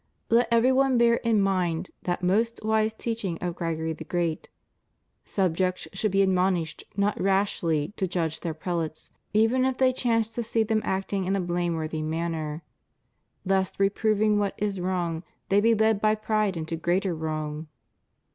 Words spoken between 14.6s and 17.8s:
wrong, they be led by pride into greater wrong.